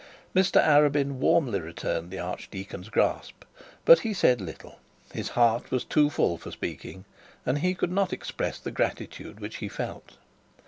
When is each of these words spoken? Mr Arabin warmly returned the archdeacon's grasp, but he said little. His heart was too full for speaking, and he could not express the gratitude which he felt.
Mr 0.35 0.59
Arabin 0.59 1.19
warmly 1.19 1.59
returned 1.59 2.09
the 2.09 2.17
archdeacon's 2.17 2.89
grasp, 2.89 3.43
but 3.85 3.99
he 3.99 4.15
said 4.15 4.41
little. 4.41 4.79
His 5.13 5.29
heart 5.37 5.69
was 5.69 5.85
too 5.85 6.09
full 6.09 6.39
for 6.39 6.49
speaking, 6.49 7.05
and 7.45 7.59
he 7.59 7.75
could 7.75 7.91
not 7.91 8.11
express 8.11 8.57
the 8.57 8.71
gratitude 8.71 9.39
which 9.39 9.57
he 9.57 9.69
felt. 9.69 10.17